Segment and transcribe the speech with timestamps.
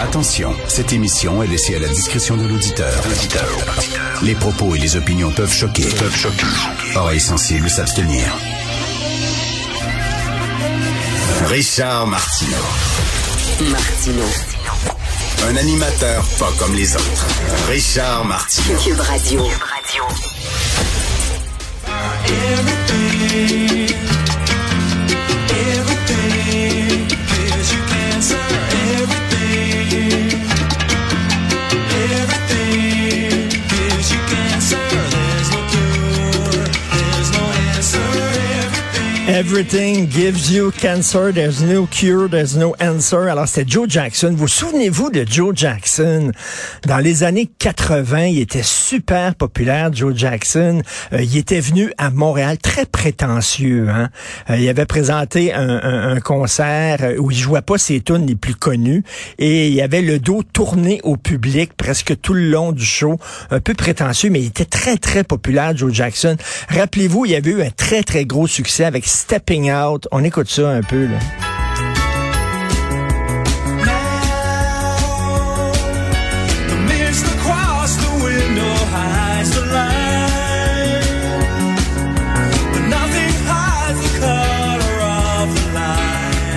[0.00, 3.02] Attention, cette émission est laissée à la discrétion de l'auditeur.
[4.22, 5.86] Les propos et les opinions peuvent choquer.
[5.86, 6.46] Peuvent choquer.
[6.94, 8.32] Oreilles sensibles s'abstenir.
[11.46, 12.56] Richard Martineau.
[13.70, 14.24] Martino.
[15.48, 17.26] Un animateur pas comme les autres.
[17.68, 18.78] Richard Martineau.
[18.78, 19.42] Cube Radio.
[39.28, 41.32] Everything gives you cancer.
[41.32, 42.30] There's no cure.
[42.30, 43.28] There's no answer.
[43.28, 44.32] Alors, c'était Joe Jackson.
[44.34, 46.32] Vous souvenez-vous de Joe Jackson?
[46.86, 50.80] Dans les années 80, il était super populaire, Joe Jackson.
[51.12, 53.90] Euh, il était venu à Montréal, très prétentieux.
[53.90, 54.08] Hein?
[54.48, 59.04] Euh, il avait présenté un, concert où il jouait pas ses tunes les plus connues
[59.38, 63.18] et il avait le dos tourné au public presque tout le long du show.
[63.50, 66.36] Un peu prétentieux, mais il était très, très populaire, Joe Jackson.
[66.70, 70.06] Rappelez-vous, il avait eu un très, très gros succès avec Stepping Out.
[70.12, 71.08] On écoute ça un peu.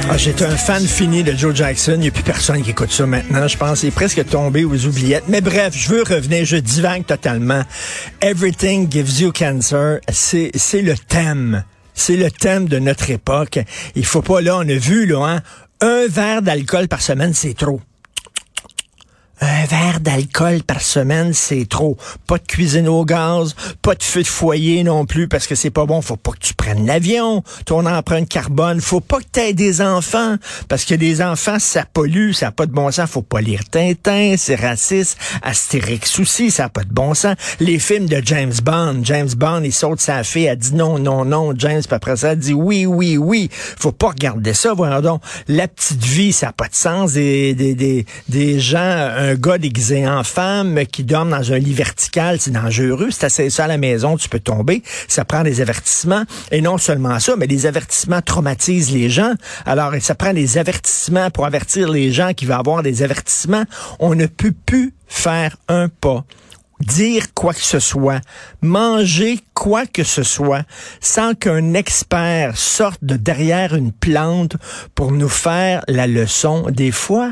[0.07, 1.93] Ah, J'étais un fan fini de Joe Jackson.
[1.95, 3.47] Il n'y a plus personne qui écoute ça maintenant.
[3.47, 5.23] Je pense qu'il est presque tombé aux oubliettes.
[5.27, 6.45] Mais bref, je veux revenir.
[6.45, 7.63] Je divague totalement.
[8.21, 9.99] Everything gives you cancer.
[10.11, 11.63] C'est le thème.
[11.93, 13.59] C'est le thème de notre époque.
[13.95, 15.41] Il faut pas, là, on a vu, là, hein,
[15.81, 17.81] un verre d'alcool par semaine, c'est trop.
[19.43, 21.97] Un verre d'alcool par semaine, c'est trop.
[22.27, 25.71] Pas de cuisine au gaz, pas de feu de foyer non plus parce que c'est
[25.71, 26.01] pas bon.
[26.03, 28.79] Faut pas que tu prennes l'avion, ton empreinte carbone.
[28.81, 30.35] Faut pas que tu aies des enfants
[30.69, 33.09] parce que les enfants, ça pollue, ça n'a pas de bon sens.
[33.09, 35.17] Faut pas lire Tintin, c'est raciste.
[35.41, 37.35] Astérix aussi, ça n'a pas de bon sens.
[37.59, 41.25] Les films de James Bond, James Bond, il saute sa fille, elle dit non, non,
[41.25, 41.53] non.
[41.57, 43.49] James, puis après ça, elle dit oui, oui, oui.
[43.51, 45.23] Faut pas regarder ça, voyons donc.
[45.47, 47.13] La petite vie, ça n'a pas de sens.
[47.13, 52.39] Des, des, des, des gens, gars déguisé en femme qui dorme dans un lit vertical,
[52.39, 53.09] c'est dangereux.
[53.11, 54.83] C'est assez ça à la maison, tu peux tomber.
[55.07, 56.23] Ça prend des avertissements.
[56.51, 59.33] Et non seulement ça, mais les avertissements traumatisent les gens.
[59.65, 63.63] Alors, ça prend des avertissements pour avertir les gens qui vont avoir des avertissements.
[63.99, 66.23] On ne peut plus faire un pas
[66.81, 68.21] dire quoi que ce soit,
[68.61, 70.63] manger quoi que ce soit,
[70.99, 74.57] sans qu'un expert sorte de derrière une plante
[74.95, 76.65] pour nous faire la leçon.
[76.69, 77.31] Des fois,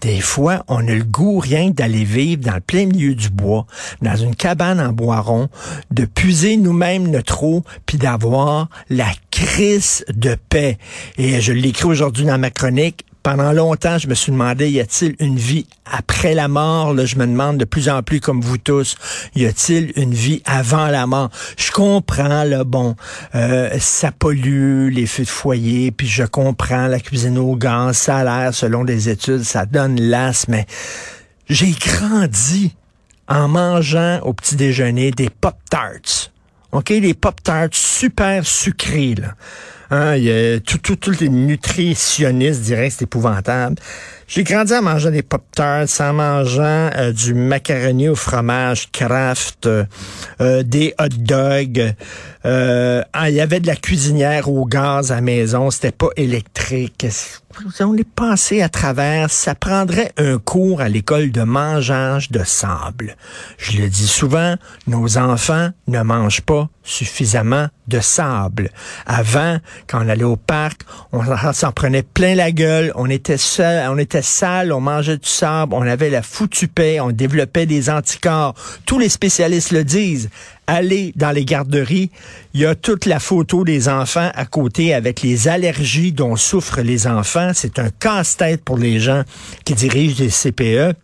[0.00, 3.66] des fois, on a le goût rien d'aller vivre dans le plein milieu du bois,
[4.00, 5.48] dans une cabane en bois rond,
[5.90, 10.78] de puiser nous-mêmes notre eau, puis d'avoir la crise de paix.
[11.18, 15.14] Et je l'écris aujourd'hui dans ma chronique, pendant longtemps, je me suis demandé, y a-t-il
[15.18, 16.94] une vie après la mort?
[16.94, 18.96] Là, je me demande de plus en plus, comme vous tous,
[19.34, 21.30] y a-t-il une vie avant la mort?
[21.58, 22.96] Je comprends, là, bon,
[23.34, 28.18] euh, ça pollue les feux de foyer, puis je comprends la cuisine au gaz, ça
[28.18, 30.66] a l'air, selon des études, ça donne l'as, mais
[31.48, 32.74] j'ai grandi
[33.28, 36.30] en mangeant au petit déjeuner des Pop-Tarts.
[36.72, 39.34] OK, les Pop-Tarts super sucrés, là.
[39.90, 43.76] Hein, il y a tout, tout, tous les nutritionnistes diraient que c'est épouvantable.
[44.28, 49.84] J'ai grandi en mangeant des Pop-Tarts, en mangeant euh, du macaroni au fromage Kraft, euh,
[50.40, 51.94] euh, des hot dogs.
[52.44, 57.04] Ah, il y avait de la cuisinière au gaz à la maison, c'était pas électrique.
[57.80, 59.30] On est passé à travers.
[59.30, 63.16] Ça prendrait un cours à l'école de mangeage de sable.
[63.58, 64.54] Je le dis souvent,
[64.86, 68.70] nos enfants ne mangent pas suffisamment de sable.
[69.06, 70.82] Avant, quand on allait au parc,
[71.12, 75.28] on s'en prenait plein la gueule, on était seul, on était sale, on mangeait du
[75.28, 78.54] sable, on avait la foutue paix, on développait des anticorps.
[78.86, 80.30] Tous les spécialistes le disent.
[80.66, 82.10] Allez dans les garderies,
[82.54, 86.82] il y a toute la photo des enfants à côté avec les allergies dont souffrent
[86.82, 87.50] les enfants.
[87.54, 89.24] C'est un casse-tête pour les gens
[89.64, 90.96] qui dirigent des CPE.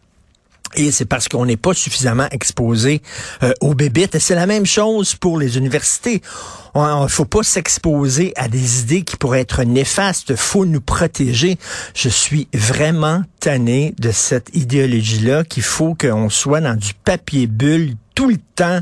[0.75, 3.03] Et c'est parce qu'on n'est pas suffisamment exposé
[3.43, 4.15] euh, aux bébites.
[4.15, 6.23] Et c'est la même chose pour les universités.
[6.75, 10.37] Il ne faut pas s'exposer à des idées qui pourraient être néfastes.
[10.37, 11.59] faut nous protéger.
[11.95, 17.95] Je suis vraiment tanné de cette idéologie-là qu'il faut qu'on soit dans du papier bulle
[18.15, 18.81] tout le temps.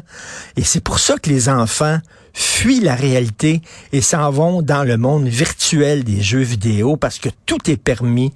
[0.56, 1.98] Et c'est pour ça que les enfants
[2.32, 7.28] fuient la réalité et s'en vont dans le monde virtuel des jeux vidéo parce que
[7.46, 8.32] tout est permis,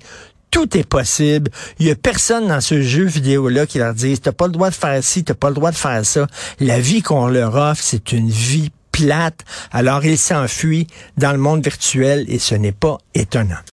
[0.50, 1.50] tout est possible.
[1.78, 4.70] Il y a personne dans ce jeu vidéo-là qui leur dit, t'as pas le droit
[4.70, 6.26] de faire ci, t'as pas le droit de faire ça.
[6.60, 9.44] La vie qu'on leur offre, c'est une vie plate.
[9.70, 10.86] Alors ils s'enfuient
[11.16, 13.58] dans le monde virtuel et ce n'est pas étonnant.